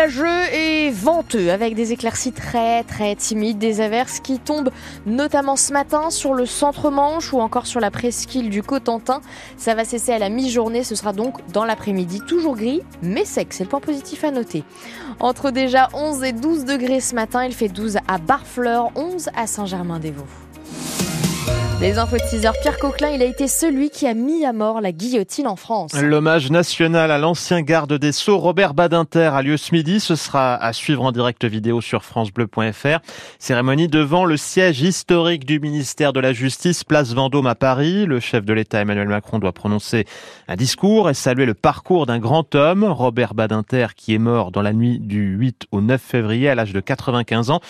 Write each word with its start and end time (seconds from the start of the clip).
nuageux 0.00 0.54
et 0.54 0.90
venteux 0.90 1.50
avec 1.50 1.74
des 1.74 1.92
éclaircies 1.92 2.32
très 2.32 2.84
très 2.84 3.14
timides, 3.16 3.58
des 3.58 3.82
averses 3.82 4.20
qui 4.20 4.38
tombent 4.38 4.70
notamment 5.04 5.56
ce 5.56 5.74
matin 5.74 6.08
sur 6.08 6.32
le 6.32 6.46
centre-manche 6.46 7.34
ou 7.34 7.40
encore 7.40 7.66
sur 7.66 7.80
la 7.80 7.90
presqu'île 7.90 8.48
du 8.48 8.62
Cotentin. 8.62 9.20
Ça 9.58 9.74
va 9.74 9.84
cesser 9.84 10.12
à 10.12 10.18
la 10.18 10.30
mi-journée, 10.30 10.84
ce 10.84 10.94
sera 10.94 11.12
donc 11.12 11.46
dans 11.52 11.64
l'après-midi, 11.64 12.22
toujours 12.26 12.56
gris 12.56 12.80
mais 13.02 13.26
sec, 13.26 13.48
c'est 13.50 13.64
le 13.64 13.68
point 13.68 13.80
positif 13.80 14.24
à 14.24 14.30
noter. 14.30 14.64
Entre 15.18 15.50
déjà 15.50 15.88
11 15.92 16.24
et 16.24 16.32
12 16.32 16.64
degrés 16.64 17.00
ce 17.00 17.14
matin, 17.14 17.44
il 17.44 17.52
fait 17.52 17.68
12 17.68 17.98
à 18.08 18.16
Barfleur, 18.16 18.92
11 18.94 19.28
à 19.36 19.46
Saint-Germain-des-Vaux. 19.46 20.49
Les 21.80 21.96
infos 21.96 22.18
de 22.18 22.22
6 22.22 22.44
heures, 22.44 22.58
Pierre 22.60 22.78
Coquelin, 22.78 23.08
il 23.08 23.22
a 23.22 23.24
été 23.24 23.48
celui 23.48 23.88
qui 23.88 24.06
a 24.06 24.12
mis 24.12 24.44
à 24.44 24.52
mort 24.52 24.82
la 24.82 24.92
guillotine 24.92 25.46
en 25.46 25.56
France. 25.56 25.94
L'hommage 25.94 26.50
national 26.50 27.10
à 27.10 27.16
l'ancien 27.16 27.62
garde 27.62 27.94
des 27.94 28.12
Sceaux, 28.12 28.36
Robert 28.36 28.74
Badinter, 28.74 29.30
a 29.32 29.40
lieu 29.40 29.56
ce 29.56 29.74
midi. 29.74 29.98
Ce 29.98 30.14
sera 30.14 30.56
à 30.56 30.74
suivre 30.74 31.02
en 31.02 31.10
direct 31.10 31.42
vidéo 31.46 31.80
sur 31.80 32.04
francebleu.fr. 32.04 32.98
Cérémonie 33.38 33.88
devant 33.88 34.26
le 34.26 34.36
siège 34.36 34.82
historique 34.82 35.46
du 35.46 35.58
ministère 35.58 36.12
de 36.12 36.20
la 36.20 36.34
Justice, 36.34 36.84
place 36.84 37.14
Vendôme 37.14 37.46
à 37.46 37.54
Paris. 37.54 38.04
Le 38.04 38.20
chef 38.20 38.44
de 38.44 38.52
l'État, 38.52 38.82
Emmanuel 38.82 39.08
Macron, 39.08 39.38
doit 39.38 39.52
prononcer 39.52 40.04
un 40.48 40.56
discours 40.56 41.08
et 41.08 41.14
saluer 41.14 41.46
le 41.46 41.54
parcours 41.54 42.04
d'un 42.04 42.18
grand 42.18 42.54
homme, 42.54 42.84
Robert 42.84 43.32
Badinter, 43.32 43.86
qui 43.96 44.14
est 44.14 44.18
mort 44.18 44.50
dans 44.50 44.60
la 44.60 44.74
nuit 44.74 44.98
du 44.98 45.34
8 45.34 45.68
au 45.72 45.80
9 45.80 45.98
février 45.98 46.50
à 46.50 46.54
l'âge 46.54 46.74
de 46.74 46.80
95 46.80 47.48
ans. 47.48 47.60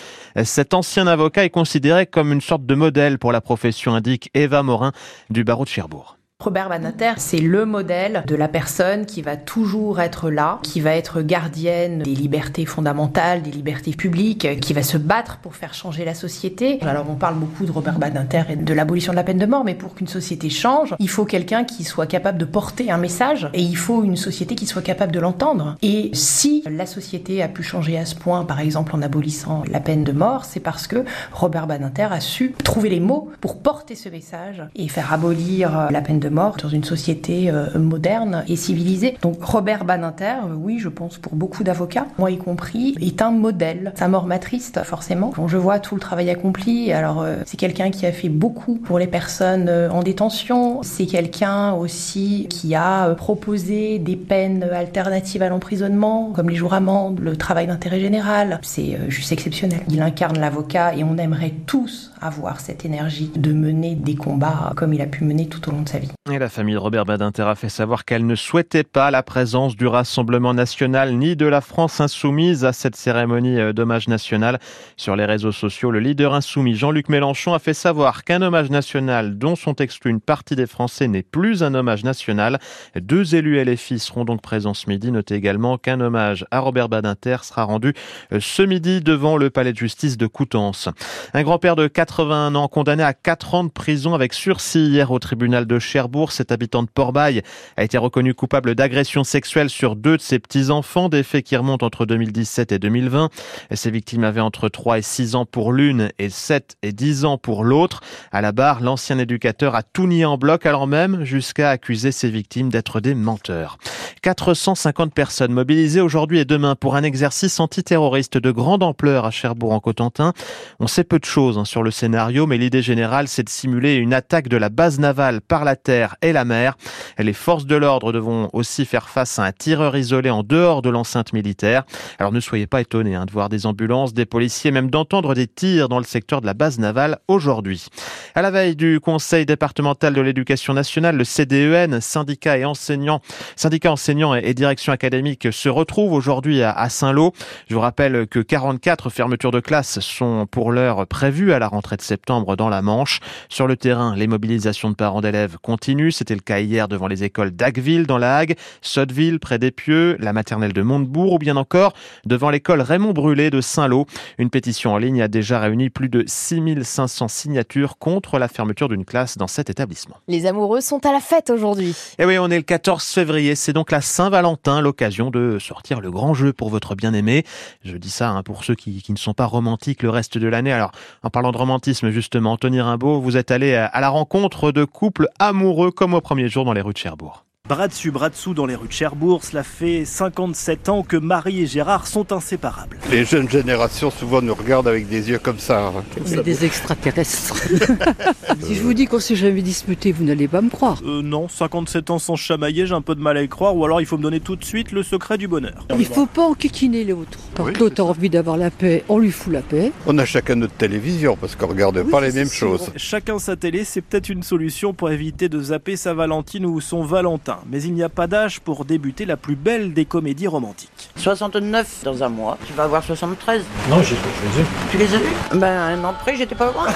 Cet 0.43 0.73
ancien 0.73 1.07
avocat 1.07 1.45
est 1.45 1.49
considéré 1.49 2.07
comme 2.07 2.33
une 2.33 2.41
sorte 2.41 2.65
de 2.65 2.75
modèle 2.75 3.17
pour 3.17 3.31
la 3.31 3.39
profession 3.39 4.00
indique 4.01 4.31
Eva 4.33 4.63
Morin 4.63 4.93
du 5.29 5.43
barreau 5.43 5.63
de 5.63 5.69
Cherbourg. 5.69 6.17
Robert 6.41 6.69
Banater, 6.69 7.13
c'est 7.17 7.37
le 7.37 7.67
modèle 7.67 8.23
de 8.25 8.35
la 8.35 8.47
personne 8.47 9.05
qui 9.05 9.21
va 9.21 9.35
toujours 9.35 10.01
être 10.01 10.31
là, 10.31 10.57
qui 10.63 10.81
va 10.81 10.95
être 10.95 11.21
gardienne 11.21 11.99
des 11.99 12.15
libertés 12.15 12.65
fondamentales, 12.65 13.43
des 13.43 13.51
libertés 13.51 13.91
publiques, 13.91 14.59
qui 14.59 14.73
va 14.73 14.81
se 14.81 14.97
battre 14.97 15.37
pour 15.37 15.55
faire 15.55 15.75
changer 15.75 16.03
la 16.03 16.15
société. 16.15 16.79
Alors 16.81 17.05
on 17.07 17.13
parle 17.13 17.35
beaucoup 17.35 17.67
de 17.67 17.71
Robert 17.71 17.99
Banater 17.99 18.41
et 18.49 18.55
de 18.55 18.73
l'abolition 18.73 19.13
de 19.13 19.17
la 19.17 19.23
peine 19.23 19.37
de 19.37 19.45
mort, 19.45 19.63
mais 19.63 19.75
pour 19.75 19.93
qu'une 19.93 20.07
société 20.07 20.49
change, 20.49 20.95
il 20.97 21.09
faut 21.09 21.25
quelqu'un 21.25 21.63
qui 21.63 21.83
soit 21.83 22.07
capable 22.07 22.39
de 22.39 22.45
porter 22.45 22.89
un 22.89 22.97
message 22.97 23.47
et 23.53 23.61
il 23.61 23.77
faut 23.77 24.03
une 24.03 24.17
société 24.17 24.55
qui 24.55 24.65
soit 24.65 24.81
capable 24.81 25.11
de 25.11 25.19
l'entendre. 25.19 25.75
Et 25.83 26.09
si 26.13 26.63
la 26.67 26.87
société 26.87 27.43
a 27.43 27.49
pu 27.49 27.61
changer 27.61 27.99
à 27.99 28.05
ce 28.07 28.15
point, 28.15 28.45
par 28.45 28.61
exemple 28.61 28.95
en 28.95 29.03
abolissant 29.03 29.61
la 29.71 29.79
peine 29.79 30.03
de 30.03 30.11
mort, 30.11 30.45
c'est 30.45 30.59
parce 30.59 30.87
que 30.87 31.05
Robert 31.33 31.67
Banater 31.67 32.07
a 32.11 32.19
su 32.19 32.55
trouver 32.63 32.89
les 32.89 32.99
mots 32.99 33.29
pour 33.41 33.59
porter 33.59 33.93
ce 33.93 34.09
message 34.09 34.63
et 34.75 34.87
faire 34.87 35.13
abolir 35.13 35.91
la 35.91 36.01
peine 36.01 36.17
de 36.17 36.30
mort 36.31 36.57
dans 36.61 36.69
une 36.69 36.83
société 36.83 37.49
euh, 37.49 37.77
moderne 37.77 38.43
et 38.47 38.55
civilisée. 38.55 39.17
Donc 39.21 39.43
Robert 39.43 39.85
Badinter, 39.85 40.35
euh, 40.45 40.55
oui, 40.55 40.79
je 40.79 40.89
pense 40.89 41.17
pour 41.17 41.35
beaucoup 41.35 41.63
d'avocats, 41.63 42.07
moi 42.17 42.31
y 42.31 42.37
compris, 42.37 42.95
est 43.01 43.21
un 43.21 43.31
modèle. 43.31 43.93
Sa 43.95 44.07
mort 44.07 44.25
m'attriste 44.25 44.83
forcément. 44.83 45.31
Quand 45.35 45.47
je 45.47 45.57
vois 45.57 45.79
tout 45.79 45.95
le 45.95 46.01
travail 46.01 46.29
accompli, 46.29 46.91
alors 46.91 47.21
euh, 47.21 47.35
c'est 47.45 47.57
quelqu'un 47.57 47.91
qui 47.91 48.05
a 48.05 48.11
fait 48.11 48.29
beaucoup 48.29 48.75
pour 48.75 48.97
les 48.97 49.07
personnes 49.07 49.69
en 49.69 50.01
détention. 50.01 50.81
C'est 50.83 51.05
quelqu'un 51.05 51.73
aussi 51.73 52.47
qui 52.49 52.75
a 52.75 53.13
proposé 53.15 53.99
des 53.99 54.15
peines 54.15 54.63
alternatives 54.63 55.43
à 55.43 55.49
l'emprisonnement, 55.49 56.31
comme 56.33 56.49
les 56.49 56.55
jours 56.55 56.73
amendes, 56.73 57.19
le 57.19 57.35
travail 57.35 57.67
d'intérêt 57.67 57.99
général. 57.99 58.59
C'est 58.63 58.97
juste 59.09 59.31
exceptionnel. 59.31 59.81
Il 59.89 60.01
incarne 60.01 60.39
l'avocat 60.39 60.95
et 60.95 61.03
on 61.03 61.17
aimerait 61.17 61.53
tous 61.65 62.11
avoir 62.21 62.59
cette 62.59 62.85
énergie 62.85 63.31
de 63.35 63.53
mener 63.53 63.95
des 63.95 64.15
combats 64.15 64.71
comme 64.75 64.93
il 64.93 65.01
a 65.01 65.07
pu 65.07 65.23
mener 65.23 65.47
tout 65.47 65.67
au 65.69 65.71
long 65.71 65.81
de 65.81 65.89
sa 65.89 65.99
vie. 65.99 66.11
Et 66.29 66.37
la 66.37 66.49
famille 66.49 66.75
de 66.75 66.79
Robert 66.79 67.05
Badinter 67.05 67.41
a 67.41 67.55
fait 67.55 67.67
savoir 67.67 68.05
qu'elle 68.05 68.27
ne 68.27 68.35
souhaitait 68.35 68.83
pas 68.83 69.09
la 69.09 69.23
présence 69.23 69.75
du 69.75 69.87
Rassemblement 69.87 70.53
national 70.53 71.15
ni 71.15 71.35
de 71.35 71.47
la 71.47 71.61
France 71.61 71.99
insoumise 71.99 72.63
à 72.63 72.73
cette 72.73 72.95
cérémonie 72.95 73.59
euh, 73.59 73.73
d'hommage 73.73 74.07
national. 74.07 74.59
Sur 74.97 75.15
les 75.15 75.25
réseaux 75.25 75.51
sociaux, 75.51 75.89
le 75.89 75.99
leader 75.99 76.35
insoumis 76.35 76.75
Jean-Luc 76.75 77.09
Mélenchon 77.09 77.55
a 77.55 77.59
fait 77.59 77.73
savoir 77.73 78.23
qu'un 78.23 78.43
hommage 78.43 78.69
national 78.69 79.39
dont 79.39 79.55
sont 79.55 79.73
exclus 79.77 80.11
une 80.11 80.21
partie 80.21 80.55
des 80.55 80.67
Français 80.67 81.07
n'est 81.07 81.23
plus 81.23 81.63
un 81.63 81.73
hommage 81.73 82.03
national. 82.03 82.59
Deux 82.95 83.33
élus 83.33 83.59
LFI 83.59 83.97
seront 83.97 84.23
donc 84.23 84.43
présents 84.43 84.75
ce 84.75 84.91
midi. 84.91 85.11
Notez 85.11 85.33
également 85.33 85.79
qu'un 85.79 86.01
hommage 86.01 86.45
à 86.51 86.59
Robert 86.59 86.87
Badinter 86.87 87.37
sera 87.41 87.63
rendu 87.63 87.95
euh, 88.31 88.37
ce 88.39 88.61
midi 88.61 89.01
devant 89.01 89.37
le 89.37 89.49
palais 89.49 89.73
de 89.73 89.77
justice 89.77 90.17
de 90.17 90.27
Coutances. 90.27 90.87
Un 91.33 91.41
grand-père 91.41 91.75
de 91.75 91.87
81 91.87 92.53
ans 92.53 92.67
condamné 92.67 93.01
à 93.01 93.15
4 93.15 93.55
ans 93.55 93.63
de 93.63 93.71
prison 93.71 94.13
avec 94.13 94.33
sursis 94.33 94.85
hier 94.85 95.09
au 95.09 95.17
tribunal 95.17 95.65
de 95.65 95.79
Cherbourg 95.79 96.10
cet 96.31 96.51
habitant 96.51 96.83
de 96.83 96.89
Port-Bail 96.89 97.41
a 97.77 97.83
été 97.83 97.97
reconnu 97.97 98.33
coupable 98.33 98.75
d'agression 98.75 99.23
sexuelle 99.23 99.69
sur 99.69 99.95
deux 99.95 100.17
de 100.17 100.21
ses 100.21 100.39
petits-enfants, 100.39 101.09
des 101.09 101.23
faits 101.23 101.45
qui 101.45 101.55
remontent 101.55 101.85
entre 101.85 102.05
2017 102.05 102.71
et 102.71 102.79
2020. 102.79 103.29
Ces 103.73 103.91
victimes 103.91 104.23
avaient 104.23 104.41
entre 104.41 104.69
3 104.69 104.99
et 104.99 105.01
6 105.01 105.35
ans 105.35 105.45
pour 105.45 105.73
l'une 105.73 106.09
et 106.19 106.29
7 106.29 106.75
et 106.83 106.91
10 106.91 107.25
ans 107.25 107.37
pour 107.37 107.63
l'autre. 107.63 108.01
À 108.31 108.41
la 108.41 108.51
barre, 108.51 108.81
l'ancien 108.81 109.17
éducateur 109.17 109.75
a 109.75 109.83
tout 109.83 110.07
nié 110.07 110.25
en 110.25 110.37
bloc, 110.37 110.65
alors 110.65 110.87
même 110.87 111.23
jusqu'à 111.23 111.69
accuser 111.69 112.11
ses 112.11 112.29
victimes 112.29 112.69
d'être 112.69 112.99
des 112.99 113.15
menteurs. 113.15 113.77
450 114.21 115.13
personnes 115.13 115.53
mobilisées 115.53 116.01
aujourd'hui 116.01 116.39
et 116.39 116.45
demain 116.45 116.75
pour 116.75 116.95
un 116.95 117.03
exercice 117.03 117.59
antiterroriste 117.59 118.37
de 118.37 118.51
grande 118.51 118.83
ampleur 118.83 119.25
à 119.25 119.31
Cherbourg-en-Cotentin. 119.31 120.33
On 120.79 120.87
sait 120.87 121.03
peu 121.03 121.19
de 121.19 121.25
choses 121.25 121.57
hein, 121.57 121.65
sur 121.65 121.83
le 121.83 121.91
scénario, 121.91 122.45
mais 122.45 122.57
l'idée 122.57 122.81
générale, 122.81 123.27
c'est 123.27 123.43
de 123.43 123.49
simuler 123.49 123.95
une 123.95 124.13
attaque 124.13 124.47
de 124.47 124.57
la 124.57 124.69
base 124.69 124.99
navale 124.99 125.41
par 125.41 125.63
la 125.63 125.75
terre 125.75 126.00
et 126.21 126.33
la 126.33 126.45
mer. 126.45 126.75
Les 127.17 127.33
forces 127.33 127.65
de 127.65 127.75
l'ordre 127.75 128.11
devront 128.11 128.49
aussi 128.53 128.85
faire 128.85 129.09
face 129.09 129.39
à 129.39 129.43
un 129.43 129.51
tireur 129.51 129.95
isolé 129.95 130.29
en 130.29 130.43
dehors 130.43 130.81
de 130.81 130.89
l'enceinte 130.89 131.33
militaire. 131.33 131.83
Alors 132.19 132.31
ne 132.31 132.39
soyez 132.39 132.67
pas 132.67 132.81
étonnés 132.81 133.15
hein, 133.15 133.25
de 133.25 133.31
voir 133.31 133.49
des 133.49 133.65
ambulances, 133.65 134.13
des 134.13 134.25
policiers, 134.25 134.71
même 134.71 134.89
d'entendre 134.89 135.33
des 135.33 135.47
tirs 135.47 135.89
dans 135.89 135.99
le 135.99 136.03
secteur 136.05 136.41
de 136.41 136.45
la 136.45 136.53
base 136.53 136.79
navale 136.79 137.19
aujourd'hui. 137.27 137.87
À 138.35 138.41
la 138.41 138.51
veille 138.51 138.75
du 138.75 138.99
Conseil 138.99 139.45
départemental 139.45 140.13
de 140.13 140.21
l'éducation 140.21 140.73
nationale, 140.73 141.17
le 141.17 141.23
CDEN, 141.23 142.01
syndicat 142.01 142.57
et 142.57 142.65
enseignants, 142.65 143.21
syndicat 143.55 143.91
enseignants 143.91 144.35
et 144.35 144.53
direction 144.53 144.93
académique 144.93 145.51
se 145.51 145.69
retrouvent 145.69 146.13
aujourd'hui 146.13 146.63
à 146.63 146.89
Saint-Lô. 146.89 147.33
Je 147.69 147.75
vous 147.75 147.81
rappelle 147.81 148.27
que 148.27 148.39
44 148.39 149.09
fermetures 149.09 149.51
de 149.51 149.59
classes 149.59 149.99
sont 149.99 150.47
pour 150.49 150.71
l'heure 150.71 151.07
prévues 151.07 151.53
à 151.53 151.59
la 151.59 151.67
rentrée 151.67 151.97
de 151.97 152.01
septembre 152.01 152.55
dans 152.55 152.69
la 152.69 152.81
Manche. 152.81 153.19
Sur 153.49 153.67
le 153.67 153.75
terrain, 153.75 154.15
les 154.15 154.27
mobilisations 154.27 154.89
de 154.89 154.95
parents 154.95 155.21
d'élèves 155.21 155.57
continuent 155.61 155.90
c'était 156.11 156.35
le 156.35 156.41
cas 156.41 156.59
hier 156.59 156.87
devant 156.87 157.07
les 157.07 157.23
écoles 157.23 157.51
d'Agueville 157.51 158.07
dans 158.07 158.17
la 158.17 158.37
Hague, 158.37 158.55
Sotteville 158.81 159.39
près 159.39 159.59
d'Epieux, 159.59 160.15
la 160.19 160.31
maternelle 160.31 160.71
de 160.71 160.81
Montebourg 160.81 161.33
ou 161.33 161.37
bien 161.37 161.57
encore 161.57 161.93
devant 162.25 162.49
l'école 162.49 162.81
Raymond 162.81 163.11
Brûlé 163.11 163.49
de 163.49 163.59
Saint-Lô. 163.59 164.05
Une 164.37 164.49
pétition 164.49 164.93
en 164.93 164.97
ligne 164.97 165.21
a 165.21 165.27
déjà 165.27 165.59
réuni 165.59 165.89
plus 165.89 166.07
de 166.07 166.23
6500 166.25 167.27
signatures 167.27 167.97
contre 167.97 168.39
la 168.39 168.47
fermeture 168.47 168.87
d'une 168.87 169.03
classe 169.03 169.37
dans 169.37 169.47
cet 169.47 169.69
établissement. 169.69 170.15
Les 170.29 170.45
amoureux 170.45 170.79
sont 170.79 171.05
à 171.05 171.11
la 171.11 171.19
fête 171.19 171.49
aujourd'hui. 171.49 171.89
Et 172.17 172.23
eh 172.23 172.25
oui, 172.25 172.37
on 172.39 172.49
est 172.49 172.57
le 172.57 172.63
14 172.63 173.03
février, 173.03 173.55
c'est 173.55 173.73
donc 173.73 173.91
la 173.91 174.01
Saint-Valentin, 174.01 174.79
l'occasion 174.79 175.29
de 175.29 175.59
sortir 175.59 175.99
le 175.99 176.09
grand 176.09 176.33
jeu 176.33 176.53
pour 176.53 176.69
votre 176.69 176.95
bien-aimé. 176.95 177.43
Je 177.83 177.97
dis 177.97 178.09
ça 178.09 178.29
hein, 178.29 178.43
pour 178.43 178.63
ceux 178.63 178.75
qui, 178.75 179.01
qui, 179.01 179.11
ne 179.11 179.17
sont 179.17 179.33
pas 179.33 179.45
romantiques 179.45 180.03
le 180.03 180.09
reste 180.09 180.37
de 180.37 180.47
l'année. 180.47 180.71
Alors, 180.71 180.91
en 181.23 181.29
parlant 181.29 181.51
de 181.51 181.57
romantisme, 181.57 182.11
justement, 182.11 182.53
Anthony 182.53 182.79
Rimbaud, 182.79 183.19
vous 183.19 183.35
êtes 183.35 183.51
allé 183.51 183.75
à 183.75 183.99
la 183.99 184.09
rencontre 184.09 184.71
de 184.71 184.85
couples 184.85 185.27
amoureux 185.39 185.80
comme 185.89 186.13
au 186.13 186.21
premier 186.21 186.47
jour 186.47 186.65
dans 186.65 186.73
les 186.73 186.81
rues 186.81 186.93
de 186.93 186.97
Cherbourg. 186.97 187.45
Bras 187.71 187.87
dessus, 187.87 188.11
bras 188.11 188.29
dessous 188.29 188.53
dans 188.53 188.65
les 188.65 188.75
rues 188.75 188.89
de 188.89 188.91
Cherbourg, 188.91 189.45
cela 189.45 189.63
fait 189.63 190.03
57 190.03 190.89
ans 190.89 191.03
que 191.03 191.15
Marie 191.15 191.61
et 191.61 191.67
Gérard 191.67 192.05
sont 192.05 192.33
inséparables. 192.33 192.97
Les 193.09 193.23
jeunes 193.23 193.49
générations 193.49 194.11
souvent 194.11 194.41
nous 194.41 194.53
regardent 194.53 194.89
avec 194.89 195.07
des 195.07 195.29
yeux 195.29 195.39
comme 195.39 195.57
ça. 195.57 195.87
Hein. 195.87 196.03
On 196.19 196.41
des 196.41 196.65
extraterrestres. 196.65 197.55
si 198.61 198.75
je 198.75 198.81
vous 198.81 198.93
dis 198.93 199.05
qu'on 199.05 199.21
s'est 199.21 199.37
jamais 199.37 199.61
disputé, 199.61 200.11
vous 200.11 200.25
n'allez 200.25 200.49
pas 200.49 200.61
me 200.61 200.69
croire. 200.69 201.01
Euh, 201.05 201.21
non, 201.21 201.47
57 201.47 202.09
ans 202.09 202.19
sans 202.19 202.35
chamailler, 202.35 202.87
j'ai 202.87 202.93
un 202.93 203.01
peu 203.01 203.15
de 203.15 203.21
mal 203.21 203.37
à 203.37 203.41
y 203.41 203.47
croire, 203.47 203.73
ou 203.77 203.85
alors 203.85 204.01
il 204.01 204.05
faut 204.05 204.17
me 204.17 204.23
donner 204.23 204.41
tout 204.41 204.57
de 204.57 204.65
suite 204.65 204.91
le 204.91 205.01
secret 205.01 205.37
du 205.37 205.47
bonheur. 205.47 205.87
Il 205.97 206.05
faut 206.05 206.25
pas 206.25 206.43
enquiquiner 206.43 207.05
l'autre. 207.05 207.39
Quand 207.55 207.77
l'autre 207.79 208.01
a 208.01 208.05
envie 208.05 208.29
d'avoir 208.29 208.57
la 208.57 208.69
paix, 208.69 209.05
on 209.07 209.17
lui 209.17 209.31
fout 209.31 209.53
la 209.53 209.61
paix. 209.61 209.93
On 210.07 210.17
a 210.17 210.25
chacun 210.25 210.55
notre 210.55 210.73
télévision 210.73 211.37
parce 211.39 211.55
qu'on 211.55 211.67
regarde 211.67 212.03
pas 212.03 212.19
les 212.19 212.33
mêmes 212.33 212.49
choses. 212.49 212.91
Chacun 212.97 213.39
sa 213.39 213.55
télé, 213.55 213.85
c'est 213.85 214.01
peut-être 214.01 214.27
une 214.27 214.43
solution 214.43 214.93
pour 214.93 215.09
éviter 215.09 215.47
de 215.47 215.61
zapper 215.61 215.95
sa 215.95 216.13
Valentine 216.13 216.65
ou 216.65 216.81
son 216.81 217.03
Valentin 217.03 217.60
mais 217.69 217.81
il 217.83 217.93
n'y 217.93 218.03
a 218.03 218.09
pas 218.09 218.27
d'âge 218.27 218.59
pour 218.59 218.85
débuter 218.85 219.25
la 219.25 219.37
plus 219.37 219.55
belle 219.55 219.93
des 219.93 220.05
comédies 220.05 220.47
romantiques. 220.47 220.89
69 221.15 222.03
dans 222.03 222.23
un 222.23 222.29
mois, 222.29 222.57
tu 222.65 222.73
vas 222.73 222.83
avoir 222.83 223.03
73 223.03 223.63
Non, 223.89 224.01
je, 224.01 224.13
les 224.13 224.61
ai. 224.61 224.65
Tu 224.91 224.97
les 224.97 225.15
as 225.15 225.17
vus? 225.17 225.59
Ben 225.59 225.65
un 225.65 226.03
an 226.03 226.13
près, 226.19 226.35
j'étais 226.35 226.55
pas 226.55 226.71
loin. 226.71 226.87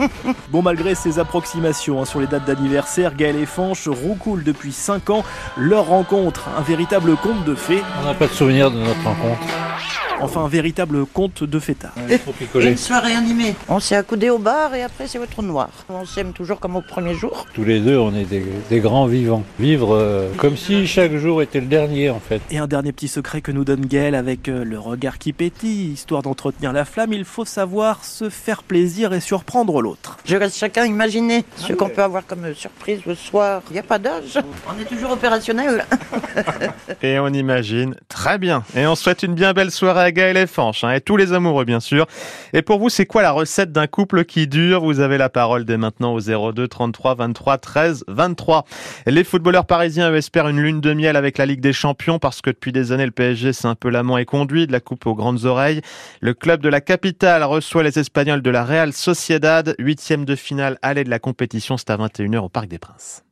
bon, 0.50 0.62
malgré 0.62 0.94
ces 0.94 1.18
approximations 1.18 2.02
hein, 2.02 2.04
sur 2.04 2.20
les 2.20 2.26
dates 2.26 2.44
d'anniversaire, 2.44 3.14
Gaël 3.14 3.36
et 3.36 3.46
Fanche 3.46 3.88
roucoulent 3.88 4.44
depuis 4.44 4.72
5 4.72 5.10
ans 5.10 5.24
leur 5.56 5.86
rencontre, 5.86 6.48
un 6.56 6.62
véritable 6.62 7.16
conte 7.16 7.44
de 7.44 7.54
fées. 7.54 7.82
On 8.02 8.06
n'a 8.06 8.14
pas 8.14 8.26
de 8.26 8.32
souvenir 8.32 8.70
de 8.70 8.78
notre 8.78 9.02
rencontre. 9.02 9.46
Enfin, 10.20 10.44
un 10.44 10.48
véritable 10.48 11.06
conte 11.06 11.44
de 11.44 11.58
fêtard. 11.58 11.92
Une 12.54 12.76
soirée 12.76 13.14
animée. 13.14 13.54
On 13.68 13.78
s'est 13.80 13.94
accoudé 13.96 14.30
au 14.30 14.38
bar 14.38 14.74
et 14.74 14.82
après 14.82 15.06
c'est 15.06 15.18
au 15.18 15.26
trou 15.26 15.42
noir. 15.42 15.68
On 15.88 16.04
s'aime 16.04 16.32
toujours 16.32 16.58
comme 16.58 16.76
au 16.76 16.82
premier 16.82 17.14
jour. 17.14 17.46
Tous 17.54 17.64
les 17.64 17.78
deux, 17.80 17.96
on 17.96 18.14
est 18.14 18.24
des, 18.24 18.44
des 18.68 18.80
grands 18.80 19.06
vivants. 19.06 19.44
Vivre 19.58 19.94
euh, 19.94 20.28
comme 20.36 20.56
si 20.56 20.86
chaque 20.86 21.14
jour 21.16 21.40
était 21.42 21.60
le 21.60 21.66
dernier, 21.66 22.10
en 22.10 22.20
fait. 22.20 22.42
Et 22.50 22.58
un 22.58 22.66
dernier 22.66 22.92
petit 22.92 23.08
secret 23.08 23.40
que 23.40 23.52
nous 23.52 23.64
donne 23.64 23.86
Gaël 23.86 24.14
avec 24.14 24.48
euh, 24.48 24.64
le 24.64 24.78
regard 24.78 25.18
qui 25.18 25.32
pétille, 25.32 25.92
histoire 25.92 26.22
d'entretenir 26.22 26.72
la 26.72 26.84
flamme, 26.84 27.12
il 27.12 27.24
faut 27.24 27.44
savoir 27.44 28.04
se 28.04 28.28
faire 28.28 28.62
plaisir 28.62 29.12
et 29.12 29.20
surprendre 29.20 29.80
l'autre. 29.80 30.18
Je 30.24 30.36
laisse 30.36 30.56
chacun 30.56 30.84
imaginer 30.84 31.44
ce 31.56 31.72
qu'on 31.72 31.88
peut 31.88 32.02
avoir 32.02 32.26
comme 32.26 32.54
surprise 32.54 33.00
le 33.06 33.14
soir. 33.14 33.62
Il 33.70 33.74
n'y 33.74 33.78
a 33.78 33.84
pas 33.84 33.98
d'âge. 33.98 34.38
On 34.68 34.80
est 34.80 34.84
toujours 34.84 35.12
opérationnel. 35.12 35.84
Et 37.02 37.18
on 37.18 37.28
imagine 37.28 37.94
très 38.08 38.38
bien. 38.38 38.64
Et 38.76 38.86
on 38.86 38.94
souhaite 38.94 39.22
une 39.22 39.34
bien 39.34 39.52
belle 39.52 39.70
soirée 39.70 40.07
hein, 40.82 40.92
et 40.92 41.00
tous 41.00 41.16
les 41.16 41.32
amoureux 41.32 41.64
bien 41.64 41.80
sûr. 41.80 42.06
Et 42.52 42.62
pour 42.62 42.78
vous, 42.78 42.88
c'est 42.88 43.06
quoi 43.06 43.22
la 43.22 43.30
recette 43.30 43.72
d'un 43.72 43.86
couple 43.86 44.24
qui 44.24 44.46
dure? 44.46 44.82
Vous 44.82 45.00
avez 45.00 45.18
la 45.18 45.28
parole 45.28 45.64
dès 45.64 45.76
maintenant 45.76 46.14
au 46.14 46.20
02 46.20 46.68
33 46.68 47.14
23 47.14 47.58
13 47.58 48.04
23. 48.08 48.64
Les 49.06 49.24
footballeurs 49.24 49.66
parisiens 49.66 50.14
espèrent 50.14 50.48
une 50.48 50.60
lune 50.60 50.80
de 50.80 50.92
miel 50.92 51.16
avec 51.16 51.38
la 51.38 51.46
Ligue 51.46 51.60
des 51.60 51.72
Champions 51.72 52.18
parce 52.18 52.40
que 52.40 52.50
depuis 52.50 52.72
des 52.72 52.92
années, 52.92 53.06
le 53.06 53.12
PSG 53.12 53.52
c'est 53.52 53.68
un 53.68 53.74
peu 53.74 53.88
l'amant 53.88 54.18
et 54.18 54.24
conduit 54.24 54.66
de 54.66 54.72
la 54.72 54.80
coupe 54.80 55.06
aux 55.06 55.14
grandes 55.14 55.44
oreilles. 55.44 55.80
Le 56.20 56.34
club 56.34 56.60
de 56.60 56.68
la 56.68 56.80
capitale 56.80 57.44
reçoit 57.44 57.82
les 57.82 57.98
Espagnols 57.98 58.42
de 58.42 58.50
la 58.50 58.64
Real 58.64 58.92
Sociedad, 58.92 59.74
huitième 59.78 60.24
de 60.24 60.34
finale 60.34 60.78
aller 60.82 61.04
de 61.04 61.10
la 61.10 61.18
compétition, 61.18 61.76
c'est 61.76 61.90
à 61.90 61.96
21h 61.96 62.38
au 62.38 62.48
Parc 62.48 62.68
des 62.68 62.78
Princes. 62.78 63.22